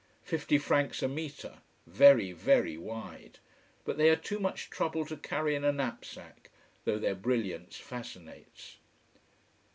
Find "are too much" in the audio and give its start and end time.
4.09-4.71